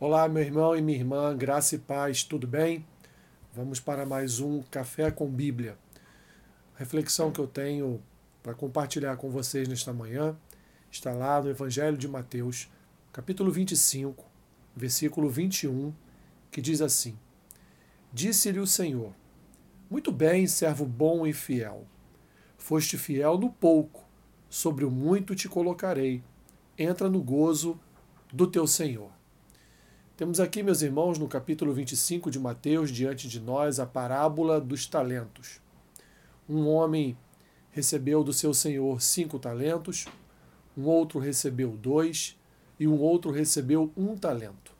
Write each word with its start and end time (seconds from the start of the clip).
Olá, 0.00 0.28
meu 0.28 0.42
irmão 0.42 0.76
e 0.76 0.82
minha 0.82 0.98
irmã, 0.98 1.36
graça 1.36 1.76
e 1.76 1.78
paz, 1.78 2.24
tudo 2.24 2.48
bem? 2.48 2.84
Vamos 3.54 3.78
para 3.78 4.04
mais 4.04 4.40
um 4.40 4.60
Café 4.62 5.08
com 5.08 5.30
Bíblia. 5.30 5.78
A 6.74 6.80
reflexão 6.80 7.30
que 7.30 7.38
eu 7.38 7.46
tenho 7.46 8.02
para 8.42 8.54
compartilhar 8.54 9.16
com 9.16 9.30
vocês 9.30 9.68
nesta 9.68 9.92
manhã 9.92 10.36
está 10.90 11.12
lá 11.12 11.40
no 11.40 11.48
Evangelho 11.48 11.96
de 11.96 12.08
Mateus, 12.08 12.68
capítulo 13.12 13.52
25, 13.52 14.24
versículo 14.74 15.30
21, 15.30 15.94
que 16.50 16.60
diz 16.60 16.80
assim: 16.82 17.16
Disse-lhe 18.12 18.58
o 18.58 18.66
Senhor: 18.66 19.14
Muito 19.88 20.10
bem, 20.10 20.48
servo 20.48 20.84
bom 20.84 21.24
e 21.24 21.32
fiel. 21.32 21.86
Foste 22.58 22.98
fiel 22.98 23.38
no 23.38 23.48
pouco, 23.48 24.04
sobre 24.50 24.84
o 24.84 24.90
muito 24.90 25.36
te 25.36 25.48
colocarei. 25.48 26.20
Entra 26.76 27.08
no 27.08 27.22
gozo 27.22 27.78
do 28.32 28.48
teu 28.48 28.66
Senhor. 28.66 29.12
Temos 30.16 30.38
aqui, 30.38 30.62
meus 30.62 30.80
irmãos, 30.80 31.18
no 31.18 31.26
capítulo 31.26 31.72
25 31.72 32.30
de 32.30 32.38
Mateus, 32.38 32.92
diante 32.92 33.26
de 33.26 33.40
nós, 33.40 33.80
a 33.80 33.86
parábola 33.86 34.60
dos 34.60 34.86
talentos. 34.86 35.60
Um 36.48 36.68
homem 36.68 37.18
recebeu 37.72 38.22
do 38.22 38.32
seu 38.32 38.54
senhor 38.54 39.02
cinco 39.02 39.40
talentos, 39.40 40.06
um 40.76 40.84
outro 40.84 41.18
recebeu 41.18 41.70
dois 41.72 42.38
e 42.78 42.86
um 42.86 42.96
outro 43.00 43.32
recebeu 43.32 43.92
um 43.96 44.16
talento. 44.16 44.72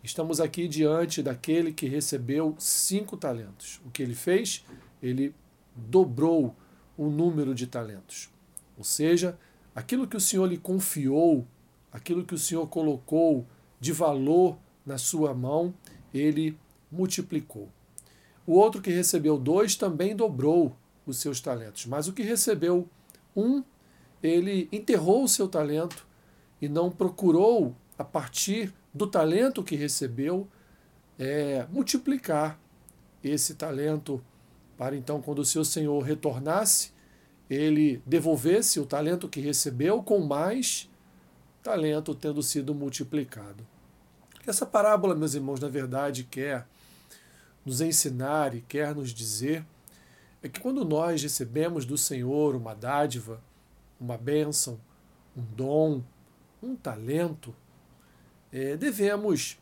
Estamos 0.00 0.40
aqui 0.40 0.68
diante 0.68 1.24
daquele 1.24 1.72
que 1.72 1.88
recebeu 1.88 2.54
cinco 2.56 3.16
talentos. 3.16 3.80
O 3.84 3.90
que 3.90 4.00
ele 4.00 4.14
fez? 4.14 4.64
Ele 5.02 5.34
dobrou 5.74 6.54
o 6.96 7.10
número 7.10 7.52
de 7.52 7.66
talentos. 7.66 8.30
Ou 8.78 8.84
seja, 8.84 9.36
aquilo 9.74 10.06
que 10.06 10.16
o 10.16 10.20
Senhor 10.20 10.46
lhe 10.46 10.56
confiou, 10.56 11.48
aquilo 11.92 12.24
que 12.24 12.34
o 12.34 12.38
Senhor 12.38 12.68
colocou 12.68 13.44
de 13.82 13.90
valor 13.90 14.56
na 14.86 14.96
sua 14.96 15.34
mão, 15.34 15.74
ele 16.14 16.56
multiplicou. 16.88 17.68
O 18.46 18.52
outro 18.52 18.80
que 18.80 18.92
recebeu 18.92 19.36
dois 19.36 19.74
também 19.74 20.14
dobrou 20.14 20.76
os 21.04 21.16
seus 21.16 21.40
talentos, 21.40 21.86
mas 21.86 22.06
o 22.06 22.12
que 22.12 22.22
recebeu 22.22 22.88
um, 23.34 23.64
ele 24.22 24.68
enterrou 24.70 25.24
o 25.24 25.28
seu 25.28 25.48
talento 25.48 26.06
e 26.60 26.68
não 26.68 26.92
procurou, 26.92 27.74
a 27.98 28.04
partir 28.04 28.72
do 28.94 29.04
talento 29.04 29.64
que 29.64 29.74
recebeu, 29.74 30.46
é, 31.18 31.66
multiplicar 31.68 32.60
esse 33.20 33.56
talento 33.56 34.22
para 34.78 34.94
então, 34.94 35.20
quando 35.20 35.40
o 35.40 35.44
seu 35.44 35.64
senhor 35.64 36.00
retornasse, 36.04 36.92
ele 37.50 38.00
devolvesse 38.06 38.78
o 38.78 38.86
talento 38.86 39.28
que 39.28 39.40
recebeu 39.40 40.04
com 40.04 40.20
mais 40.20 40.88
talento 41.64 42.14
tendo 42.14 42.42
sido 42.44 42.72
multiplicado. 42.72 43.66
Essa 44.44 44.66
parábola, 44.66 45.14
meus 45.14 45.34
irmãos, 45.34 45.60
na 45.60 45.68
verdade 45.68 46.24
quer 46.24 46.66
nos 47.64 47.80
ensinar 47.80 48.54
e 48.54 48.60
quer 48.60 48.92
nos 48.92 49.10
dizer 49.10 49.64
é 50.42 50.48
que 50.48 50.58
quando 50.58 50.84
nós 50.84 51.22
recebemos 51.22 51.84
do 51.84 51.96
Senhor 51.96 52.56
uma 52.56 52.74
dádiva, 52.74 53.40
uma 54.00 54.18
bênção, 54.18 54.80
um 55.36 55.42
dom, 55.54 56.02
um 56.60 56.74
talento, 56.74 57.54
é, 58.52 58.76
devemos, 58.76 59.58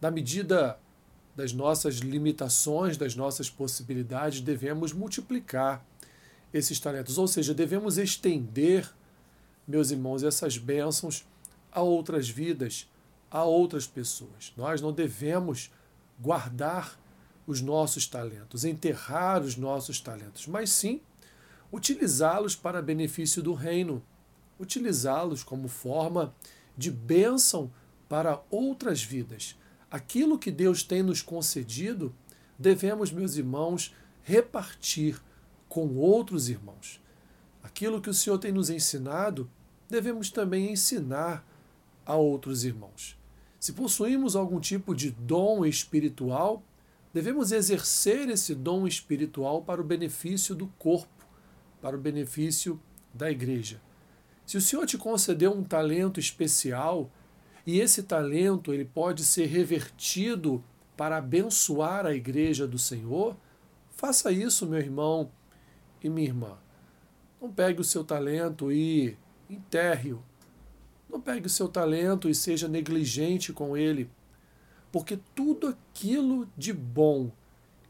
na 0.00 0.12
medida 0.12 0.78
das 1.34 1.52
nossas 1.52 1.96
limitações, 1.96 2.96
das 2.96 3.16
nossas 3.16 3.50
possibilidades, 3.50 4.40
devemos 4.40 4.92
multiplicar 4.92 5.84
esses 6.54 6.78
talentos. 6.78 7.18
Ou 7.18 7.26
seja, 7.26 7.52
devemos 7.52 7.98
estender, 7.98 8.88
meus 9.66 9.90
irmãos, 9.90 10.22
essas 10.22 10.56
bênçãos 10.56 11.26
a 11.72 11.82
outras 11.82 12.28
vidas, 12.28 12.88
a 13.30 13.44
outras 13.44 13.86
pessoas. 13.86 14.52
Nós 14.56 14.80
não 14.80 14.92
devemos 14.92 15.70
guardar 16.18 16.98
os 17.46 17.60
nossos 17.60 18.06
talentos, 18.06 18.64
enterrar 18.64 19.42
os 19.42 19.56
nossos 19.56 20.00
talentos, 20.00 20.46
mas 20.46 20.70
sim 20.70 21.00
utilizá-los 21.72 22.54
para 22.56 22.82
benefício 22.82 23.42
do 23.42 23.54
reino, 23.54 24.02
utilizá-los 24.58 25.42
como 25.42 25.68
forma 25.68 26.34
de 26.76 26.90
bênção 26.90 27.70
para 28.08 28.42
outras 28.50 29.02
vidas. 29.02 29.56
Aquilo 29.90 30.38
que 30.38 30.50
Deus 30.50 30.82
tem 30.82 31.02
nos 31.02 31.22
concedido, 31.22 32.14
devemos, 32.58 33.10
meus 33.10 33.36
irmãos, 33.36 33.94
repartir 34.22 35.20
com 35.68 35.96
outros 35.96 36.48
irmãos. 36.48 37.00
Aquilo 37.62 38.00
que 38.00 38.10
o 38.10 38.14
Senhor 38.14 38.38
tem 38.38 38.52
nos 38.52 38.70
ensinado, 38.70 39.50
devemos 39.88 40.30
também 40.30 40.72
ensinar 40.72 41.44
a 42.04 42.14
outros 42.16 42.64
irmãos. 42.64 43.19
Se 43.60 43.74
possuímos 43.74 44.34
algum 44.34 44.58
tipo 44.58 44.94
de 44.94 45.10
dom 45.10 45.66
espiritual, 45.66 46.62
devemos 47.12 47.52
exercer 47.52 48.30
esse 48.30 48.54
dom 48.54 48.86
espiritual 48.86 49.60
para 49.60 49.82
o 49.82 49.84
benefício 49.84 50.54
do 50.54 50.66
corpo, 50.78 51.26
para 51.82 51.94
o 51.94 52.00
benefício 52.00 52.80
da 53.12 53.30
igreja. 53.30 53.78
Se 54.46 54.56
o 54.56 54.62
Senhor 54.62 54.86
te 54.86 54.96
concedeu 54.96 55.52
um 55.52 55.62
talento 55.62 56.18
especial 56.18 57.10
e 57.66 57.78
esse 57.80 58.02
talento 58.02 58.72
ele 58.72 58.86
pode 58.86 59.22
ser 59.24 59.44
revertido 59.44 60.64
para 60.96 61.18
abençoar 61.18 62.06
a 62.06 62.14
igreja 62.14 62.66
do 62.66 62.78
Senhor, 62.78 63.36
faça 63.90 64.32
isso, 64.32 64.66
meu 64.66 64.78
irmão 64.78 65.30
e 66.02 66.08
minha 66.08 66.28
irmã. 66.28 66.56
Não 67.38 67.52
pegue 67.52 67.82
o 67.82 67.84
seu 67.84 68.04
talento 68.04 68.72
e 68.72 69.18
enterre-o 69.50 70.29
não 71.10 71.20
pegue 71.20 71.46
o 71.46 71.50
seu 71.50 71.68
talento 71.68 72.28
e 72.28 72.34
seja 72.34 72.68
negligente 72.68 73.52
com 73.52 73.76
ele, 73.76 74.10
porque 74.92 75.18
tudo 75.34 75.68
aquilo 75.68 76.48
de 76.56 76.72
bom 76.72 77.30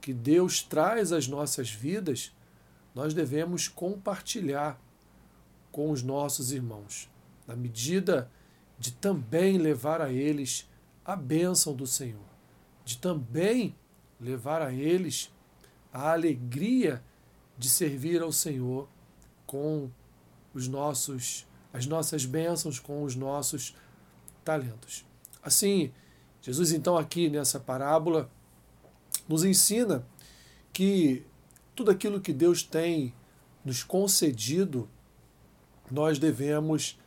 que 0.00 0.12
Deus 0.12 0.62
traz 0.62 1.12
às 1.12 1.28
nossas 1.28 1.70
vidas, 1.70 2.34
nós 2.94 3.12
devemos 3.14 3.68
compartilhar 3.68 4.80
com 5.70 5.90
os 5.90 6.02
nossos 6.02 6.50
irmãos, 6.50 7.08
na 7.46 7.54
medida 7.54 8.30
de 8.78 8.92
também 8.92 9.58
levar 9.58 10.00
a 10.00 10.10
eles 10.10 10.68
a 11.04 11.14
bênção 11.14 11.74
do 11.74 11.86
Senhor, 11.86 12.24
de 12.84 12.96
também 12.98 13.74
levar 14.20 14.62
a 14.62 14.72
eles 14.72 15.30
a 15.92 16.12
alegria 16.12 17.02
de 17.58 17.68
servir 17.68 18.22
ao 18.22 18.32
Senhor 18.32 18.88
com 19.46 19.90
os 20.54 20.66
nossos 20.66 21.46
as 21.72 21.86
nossas 21.86 22.24
bênçãos 22.24 22.78
com 22.78 23.02
os 23.02 23.14
nossos 23.14 23.76
talentos. 24.44 25.04
Assim, 25.42 25.92
Jesus, 26.42 26.72
então, 26.72 26.96
aqui 26.96 27.28
nessa 27.28 27.60
parábola, 27.60 28.30
nos 29.28 29.44
ensina 29.44 30.04
que 30.72 31.24
tudo 31.74 31.90
aquilo 31.90 32.20
que 32.20 32.32
Deus 32.32 32.62
tem 32.62 33.14
nos 33.64 33.82
concedido, 33.82 34.88
nós 35.90 36.18
devemos 36.18 36.98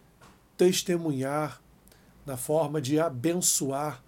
testemunhar 0.57 1.62
na 2.25 2.38
forma 2.38 2.81
de 2.81 3.00
abençoar 3.00 4.03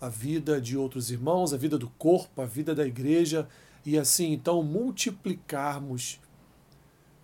a 0.00 0.08
vida 0.08 0.60
de 0.60 0.76
outros 0.76 1.10
irmãos, 1.10 1.52
a 1.52 1.56
vida 1.56 1.76
do 1.76 1.88
corpo, 1.90 2.40
a 2.40 2.46
vida 2.46 2.74
da 2.74 2.86
igreja 2.86 3.46
e 3.84 3.98
assim 3.98 4.32
então 4.32 4.62
multiplicarmos 4.62 6.20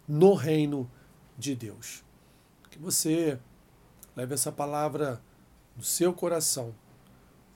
no 0.06 0.34
reino 0.34 0.90
de 1.38 1.54
Deus. 1.54 2.05
Que 2.76 2.82
você 2.82 3.38
leve 4.14 4.34
essa 4.34 4.52
palavra 4.52 5.18
no 5.74 5.82
seu 5.82 6.12
coração. 6.12 6.74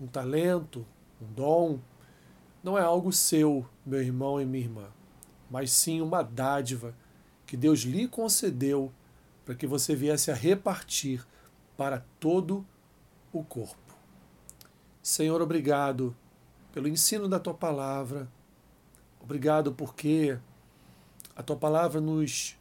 Um 0.00 0.06
talento, 0.06 0.86
um 1.20 1.30
dom, 1.34 1.78
não 2.64 2.78
é 2.78 2.80
algo 2.80 3.12
seu, 3.12 3.66
meu 3.84 4.00
irmão 4.00 4.40
e 4.40 4.46
minha 4.46 4.64
irmã, 4.64 4.86
mas 5.50 5.72
sim 5.72 6.00
uma 6.00 6.22
dádiva 6.22 6.94
que 7.46 7.54
Deus 7.54 7.80
lhe 7.80 8.08
concedeu 8.08 8.90
para 9.44 9.54
que 9.54 9.66
você 9.66 9.94
viesse 9.94 10.30
a 10.30 10.34
repartir 10.34 11.22
para 11.76 12.02
todo 12.18 12.64
o 13.30 13.44
corpo. 13.44 13.94
Senhor, 15.02 15.42
obrigado 15.42 16.16
pelo 16.72 16.88
ensino 16.88 17.28
da 17.28 17.38
tua 17.38 17.52
palavra. 17.52 18.26
Obrigado 19.20 19.70
porque 19.70 20.38
a 21.36 21.42
tua 21.42 21.56
palavra 21.56 22.00
nos 22.00 22.58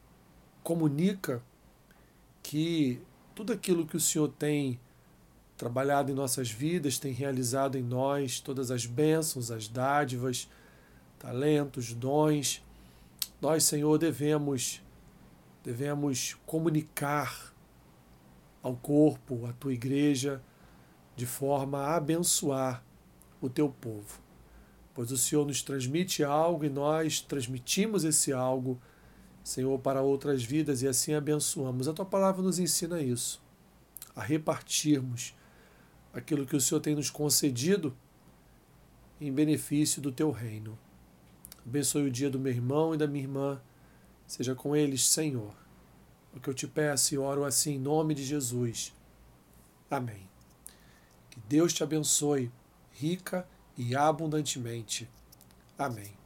comunica 0.62 1.42
que 2.50 3.00
tudo 3.36 3.54
aquilo 3.54 3.86
que 3.86 3.96
o 3.96 4.00
Senhor 4.00 4.28
tem 4.28 4.80
trabalhado 5.56 6.12
em 6.12 6.16
nossas 6.16 6.50
vidas, 6.50 6.98
tem 6.98 7.13
realizado 7.13 7.78
em 7.78 7.84
nós, 7.84 8.40
todas 8.40 8.72
as 8.72 8.88
bênçãos, 8.88 9.51
as 9.51 9.68
dádivas, 9.68 10.50
talentos, 11.19 11.94
dons, 11.94 12.66
nós, 13.40 13.66
Senhor, 13.66 14.00
devemos 14.00 14.81
devemos 15.63 16.38
comunicar 16.48 17.54
ao 18.63 18.75
corpo, 18.75 19.45
à 19.45 19.54
tua 19.54 19.74
igreja, 19.74 20.42
de 21.16 21.28
forma 21.28 21.78
a 21.78 21.98
abençoar 21.98 22.84
o 23.40 23.48
teu 23.48 23.69
povo. 23.69 24.19
Pois 24.95 25.12
o 25.12 25.18
Senhor 25.19 25.45
nos 25.45 25.62
transmite 25.62 26.24
algo 26.24 26.66
e 26.66 26.69
nós 26.69 27.22
transmitimos 27.22 28.04
esse 28.04 28.34
algo 28.34 28.81
Senhor, 29.44 29.80
para 29.80 30.01
outras 30.01 30.44
vidas 30.44 30.81
e 30.81 30.88
assim 30.88 31.13
abençoamos. 31.13 31.88
A 31.88 31.94
tua 31.94 32.06
palavra 32.06 32.41
nos 32.41 32.59
ensina 32.59 33.01
isso, 33.01 33.41
a 34.15 34.21
repartirmos 34.21 35.36
aquilo 36.13 36.45
que 36.45 36.56
o 36.56 36.62
Senhor 36.62 36.81
tem 36.81 36.95
nos 36.95 37.09
concedido 37.09 37.95
em 39.19 39.31
benefício 39.31 40.01
do 40.01 40.12
teu 40.12 40.31
reino. 40.31 40.77
Abençoe 41.65 42.07
o 42.07 42.12
dia 42.12 42.30
do 42.30 42.39
meu 42.39 42.51
irmão 42.51 42.94
e 42.94 42.97
da 42.97 43.07
minha 43.07 43.24
irmã. 43.24 43.62
Seja 44.25 44.56
com 44.56 44.75
eles, 44.75 45.06
Senhor. 45.06 45.53
O 46.33 46.39
que 46.39 46.50
eu 46.50 46.53
te 46.53 46.68
peço 46.68 47.13
e 47.13 47.18
oro 47.18 47.44
assim 47.44 47.75
em 47.75 47.80
nome 47.80 48.13
de 48.13 48.24
Jesus. 48.24 48.94
Amém. 49.89 50.30
Que 51.30 51.39
Deus 51.47 51.74
te 51.74 51.83
abençoe 51.83 52.51
rica 52.92 53.47
e 53.77 53.95
abundantemente. 53.95 55.09
Amém. 55.77 56.19